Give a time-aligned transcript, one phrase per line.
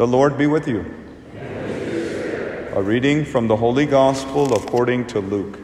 [0.00, 0.86] The Lord be with you.
[2.72, 5.58] A reading from the Holy Gospel according to Luke.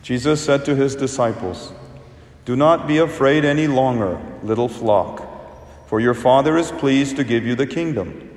[0.00, 1.72] Jesus said to his disciples,
[2.44, 5.26] Do not be afraid any longer, little flock,
[5.88, 8.30] for your Father is pleased to give you the kingdom.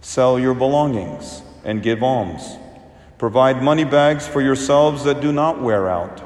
[0.00, 2.56] Sell your belongings and give alms.
[3.18, 6.22] Provide money bags for yourselves that do not wear out,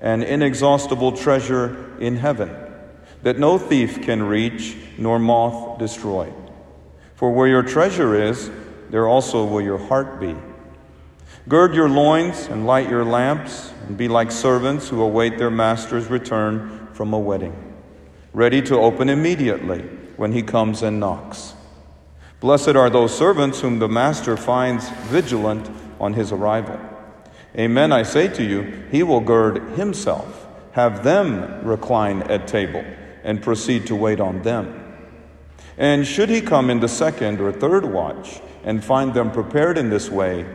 [0.00, 2.65] an inexhaustible treasure in heaven
[3.26, 6.32] that no thief can reach nor moth destroy.
[7.16, 8.52] For where your treasure is,
[8.90, 10.36] there also will your heart be.
[11.48, 16.06] Gird your loins and light your lamps, and be like servants who await their master's
[16.06, 17.74] return from a wedding,
[18.32, 19.80] ready to open immediately
[20.16, 21.54] when he comes and knocks.
[22.38, 25.68] Blessed are those servants whom the master finds vigilant
[25.98, 26.78] on his arrival.
[27.58, 32.84] Amen, I say to you, he will gird himself, have them recline at table,
[33.26, 34.82] and proceed to wait on them.
[35.76, 39.90] And should he come in the second or third watch and find them prepared in
[39.90, 40.46] this way,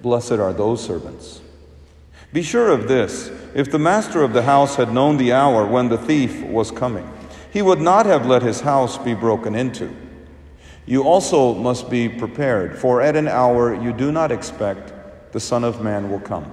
[0.00, 1.40] Blessed are those servants.
[2.32, 5.88] Be sure of this if the master of the house had known the hour when
[5.88, 7.10] the thief was coming,
[7.52, 9.94] he would not have let his house be broken into.
[10.86, 14.92] You also must be prepared, for at an hour you do not expect
[15.32, 16.52] the Son of Man will come.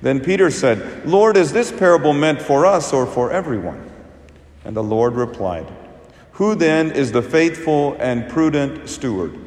[0.00, 3.91] Then Peter said, Lord, is this parable meant for us or for everyone?
[4.64, 5.70] And the Lord replied,
[6.32, 9.38] Who then is the faithful and prudent steward?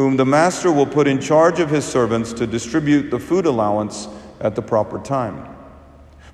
[0.00, 4.08] whom the master will put in charge of his servants to distribute the food allowance
[4.40, 5.54] at the proper time.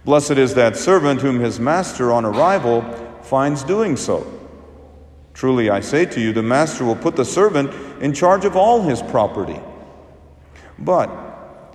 [0.04, 2.82] Blessed is that servant whom his master on arrival
[3.24, 4.24] finds doing so.
[5.34, 8.82] Truly, I say to you, the master will put the servant in charge of all
[8.82, 9.58] his property.
[10.78, 11.10] But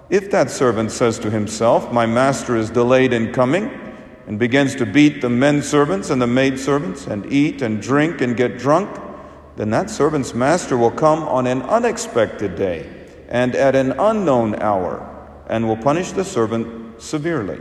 [0.09, 3.69] if that servant says to himself, My master is delayed in coming,
[4.27, 8.21] and begins to beat the men servants and the maid servants, and eat and drink
[8.21, 8.89] and get drunk,
[9.55, 12.89] then that servant's master will come on an unexpected day
[13.29, 15.07] and at an unknown hour,
[15.47, 17.59] and will punish the servant severely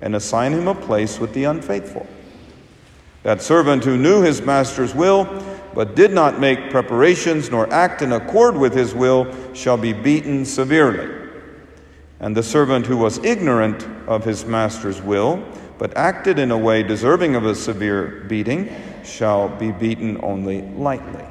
[0.00, 2.06] and assign him a place with the unfaithful.
[3.24, 5.24] That servant who knew his master's will,
[5.74, 10.44] but did not make preparations nor act in accord with his will, shall be beaten
[10.44, 11.28] severely.
[12.20, 15.44] And the servant who was ignorant of his master's will,
[15.78, 18.68] but acted in a way deserving of a severe beating,
[19.04, 21.24] shall be beaten only lightly.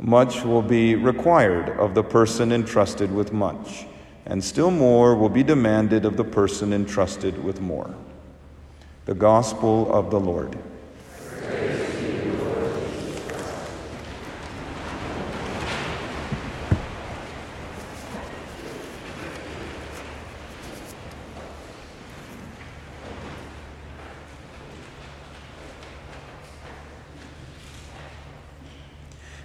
[0.00, 3.86] Much will be required of the person entrusted with much,
[4.26, 7.94] and still more will be demanded of the person entrusted with more.
[9.04, 10.58] The Gospel of the Lord.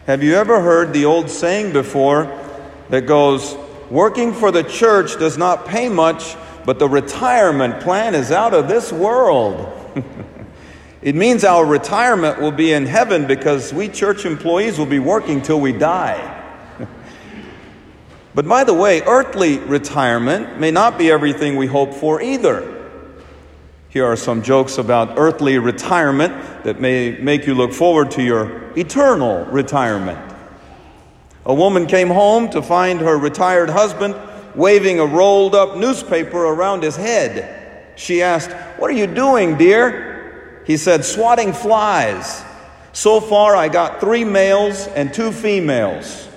[0.05, 2.25] Have you ever heard the old saying before
[2.89, 3.57] that goes,
[3.89, 8.67] Working for the church does not pay much, but the retirement plan is out of
[8.67, 9.67] this world?
[11.01, 15.41] it means our retirement will be in heaven because we church employees will be working
[15.41, 16.43] till we die.
[18.35, 22.74] but by the way, earthly retirement may not be everything we hope for either.
[23.95, 28.73] Here are some jokes about earthly retirement that may make you look forward to your
[28.77, 30.19] eternal retirement.
[31.45, 34.13] A woman came home to find her retired husband
[34.53, 37.93] waving a rolled up newspaper around his head.
[37.95, 40.61] She asked, What are you doing, dear?
[40.65, 42.43] He said, Swatting flies.
[42.91, 46.27] So far, I got three males and two females.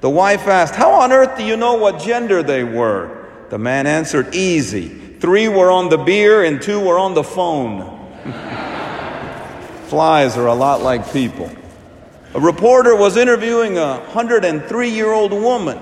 [0.00, 3.28] The wife asked, How on earth do you know what gender they were?
[3.50, 5.01] The man answered, Easy.
[5.22, 7.78] Three were on the beer and two were on the phone.
[9.86, 11.48] Flies are a lot like people.
[12.34, 15.78] A reporter was interviewing a 103 year old woman,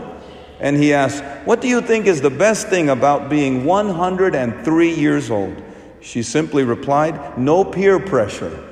[0.61, 5.31] and he asked, What do you think is the best thing about being 103 years
[5.31, 5.63] old?
[6.03, 8.63] She simply replied, No peer pressure.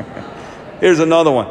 [0.80, 1.46] Here's another one.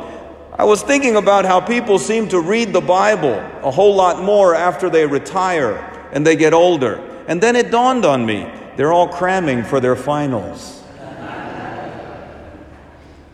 [0.59, 4.53] I was thinking about how people seem to read the Bible a whole lot more
[4.53, 7.14] after they retire and they get older.
[7.27, 10.83] And then it dawned on me they're all cramming for their finals.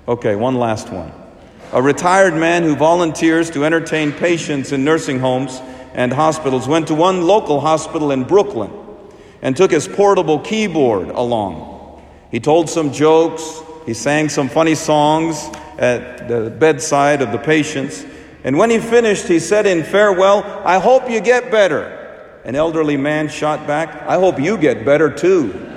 [0.07, 1.11] Okay, one last one.
[1.73, 5.61] A retired man who volunteers to entertain patients in nursing homes
[5.93, 8.71] and hospitals went to one local hospital in Brooklyn
[9.41, 12.01] and took his portable keyboard along.
[12.29, 18.05] He told some jokes, he sang some funny songs at the bedside of the patients,
[18.43, 22.00] and when he finished, he said in farewell, I hope you get better.
[22.43, 25.67] An elderly man shot back, I hope you get better too.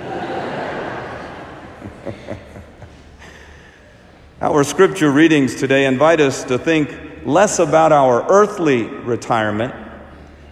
[4.41, 6.89] Our scripture readings today invite us to think
[7.23, 9.73] less about our earthly retirement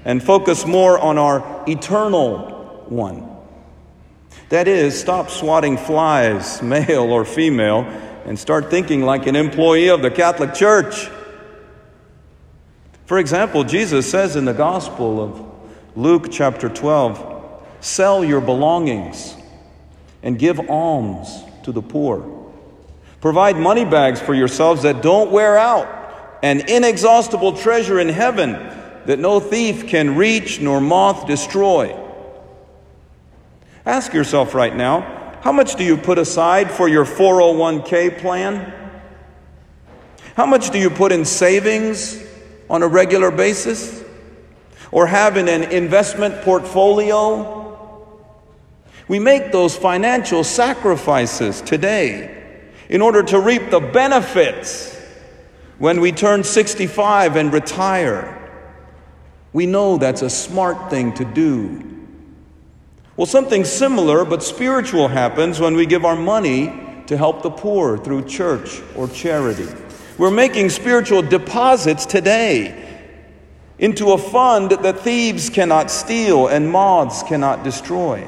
[0.06, 3.30] and focus more on our eternal one.
[4.50, 7.86] That is, stop swatting flies, male or female,
[8.26, 11.10] and start thinking like an employee of the Catholic Church.
[13.06, 15.53] For example, Jesus says in the Gospel of
[15.96, 19.36] Luke, chapter 12, sell your belongings
[20.24, 22.52] and give alms to the poor.
[23.22, 28.54] Provide money bags for yourselves that don't wear out, an inexhaustible treasure in heaven
[29.06, 31.98] that no thief can reach nor moth destroy.
[33.86, 38.74] Ask yourself right now how much do you put aside for your 401k plan?
[40.36, 42.24] How much do you put in savings
[42.70, 44.03] on a regular basis?
[44.94, 47.60] Or having an investment portfolio?
[49.08, 54.96] We make those financial sacrifices today in order to reap the benefits
[55.80, 58.40] when we turn 65 and retire.
[59.52, 62.06] We know that's a smart thing to do.
[63.18, 67.98] Well, something similar but spiritual happens when we give our money to help the poor
[67.98, 69.68] through church or charity.
[70.20, 72.93] We're making spiritual deposits today
[73.84, 78.26] into a fund that thieves cannot steal and moths cannot destroy.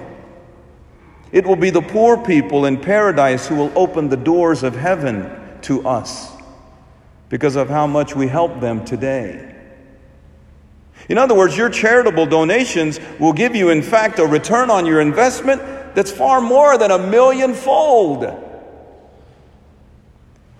[1.32, 5.32] It will be the poor people in paradise who will open the doors of heaven
[5.62, 6.30] to us
[7.30, 9.56] because of how much we help them today.
[11.08, 15.00] In other words, your charitable donations will give you, in fact, a return on your
[15.00, 15.62] investment
[15.96, 18.24] that's far more than a millionfold.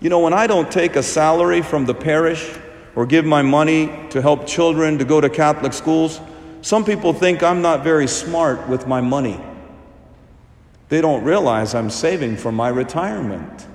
[0.00, 2.58] You know, when I don't take a salary from the parish
[2.96, 6.20] or give my money to help children to go to Catholic schools,
[6.62, 9.40] some people think I'm not very smart with my money.
[10.88, 13.66] They don't realize I'm saving for my retirement.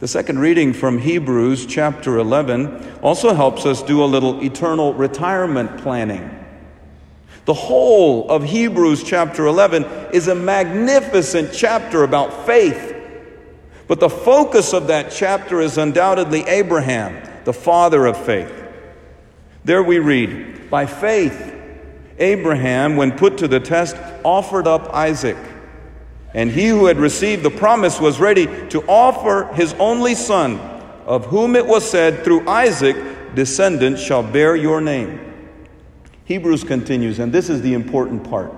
[0.00, 5.78] The second reading from Hebrews chapter 11 also helps us do a little eternal retirement
[5.78, 6.30] planning.
[7.44, 12.93] The whole of Hebrews chapter 11 is a magnificent chapter about faith.
[13.86, 18.52] But the focus of that chapter is undoubtedly Abraham, the father of faith.
[19.64, 21.54] There we read, By faith,
[22.18, 25.36] Abraham, when put to the test, offered up Isaac.
[26.32, 30.58] And he who had received the promise was ready to offer his only son,
[31.06, 32.96] of whom it was said, Through Isaac,
[33.34, 35.20] descendants shall bear your name.
[36.24, 38.52] Hebrews continues, and this is the important part.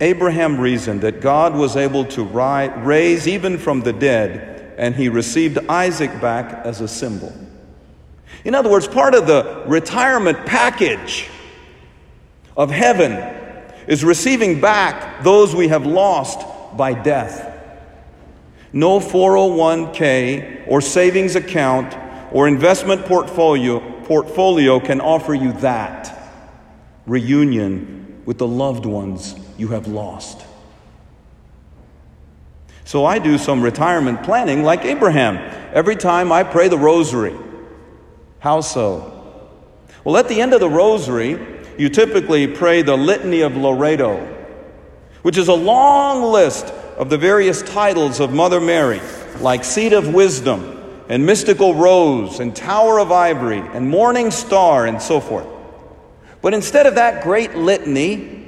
[0.00, 5.58] Abraham reasoned that God was able to raise even from the dead, and he received
[5.68, 7.32] Isaac back as a symbol.
[8.44, 11.28] In other words, part of the retirement package
[12.56, 13.12] of heaven
[13.86, 16.44] is receiving back those we have lost
[16.76, 17.52] by death.
[18.72, 21.96] No 401k or savings account
[22.32, 26.32] or investment portfolio, portfolio can offer you that
[27.06, 30.44] reunion with the loved ones you have lost.
[32.84, 35.36] So I do some retirement planning like Abraham.
[35.72, 37.34] Every time I pray the rosary.
[38.40, 39.10] How so?
[40.04, 41.38] Well, at the end of the rosary,
[41.78, 44.18] you typically pray the Litany of Loreto,
[45.22, 46.66] which is a long list
[46.98, 49.00] of the various titles of Mother Mary,
[49.40, 50.70] like Seat of Wisdom,
[51.08, 55.46] and Mystical Rose, and Tower of Ivory, and Morning Star, and so forth.
[56.42, 58.43] But instead of that great litany,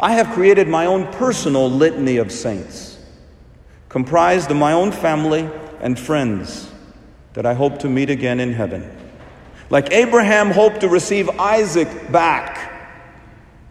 [0.00, 2.98] I have created my own personal litany of saints,
[3.88, 5.48] comprised of my own family
[5.80, 6.70] and friends
[7.32, 8.88] that I hope to meet again in heaven.
[9.70, 12.72] Like Abraham hoped to receive Isaac back,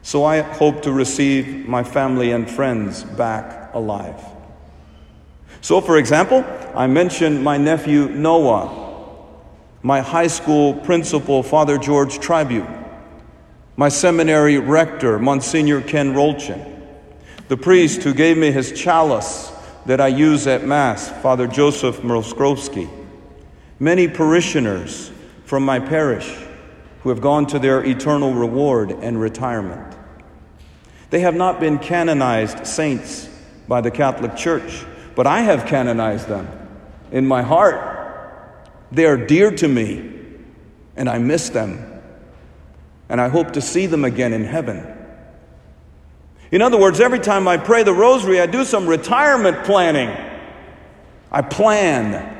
[0.02, 4.22] so I hope to receive my family and friends back alive.
[5.62, 9.16] So, for example, I mentioned my nephew Noah,
[9.82, 12.68] my high school principal, Father George Tribute,
[13.80, 16.82] my seminary rector, Monsignor Ken Rolchin,
[17.48, 19.52] the priest who gave me his chalice
[19.86, 22.90] that I use at Mass, Father Joseph Mroskrowski,
[23.80, 25.12] many parishioners
[25.46, 26.28] from my parish
[27.04, 29.96] who have gone to their eternal reward and retirement.
[31.12, 33.30] They have not been canonized saints
[33.68, 36.48] by the Catholic Church, but I have canonized them
[37.12, 38.74] in my heart.
[38.92, 40.20] They are dear to me,
[40.96, 41.97] and I miss them.
[43.10, 44.86] And I hope to see them again in heaven.
[46.52, 50.10] In other words, every time I pray the rosary, I do some retirement planning.
[51.32, 52.36] I plan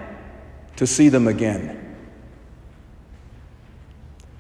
[0.78, 1.74] to see them again.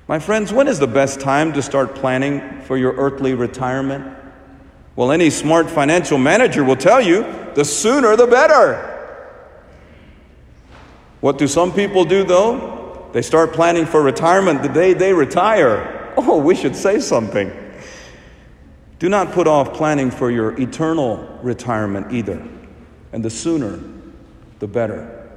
[0.07, 4.15] My friends, when is the best time to start planning for your earthly retirement?
[4.95, 7.23] Well, any smart financial manager will tell you
[7.55, 8.93] The sooner the better.
[11.21, 13.09] What do some people do though?
[13.13, 15.96] They start planning for retirement the day they retire.
[16.29, 17.51] Oh, we should say something.
[18.97, 22.43] Do not put off planning for your eternal retirement either.
[23.13, 23.79] And the sooner,
[24.57, 25.29] the better.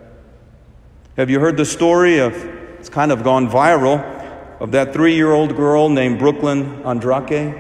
[1.18, 2.34] Have you heard the story of,
[2.78, 4.00] it's kind of gone viral,
[4.58, 7.54] of that three year old girl named Brooklyn Andrade?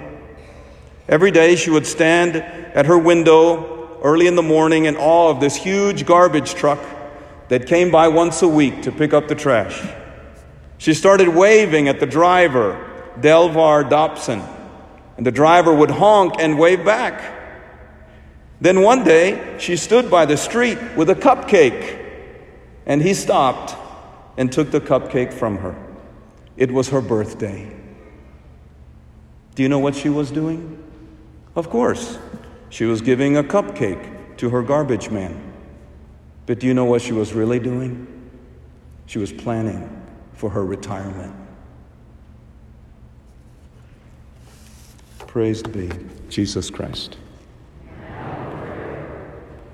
[1.06, 5.40] Every day she would stand at her window early in the morning in awe of
[5.40, 6.80] this huge garbage truck
[7.48, 9.86] that came by once a week to pick up the trash.
[10.78, 12.89] She started waving at the driver,
[13.20, 14.42] Delvar Dodson,
[15.16, 17.38] and the driver would honk and wave back.
[18.60, 21.98] Then one day, she stood by the street with a cupcake,
[22.86, 23.74] and he stopped
[24.36, 25.74] and took the cupcake from her.
[26.56, 27.74] It was her birthday.
[29.54, 30.82] Do you know what she was doing?
[31.56, 32.18] Of course,
[32.68, 35.52] she was giving a cupcake to her garbage man.
[36.46, 38.06] But do you know what she was really doing?
[39.06, 39.88] She was planning
[40.34, 41.34] for her retirement.
[45.30, 45.88] Praised be
[46.28, 47.16] Jesus Christ.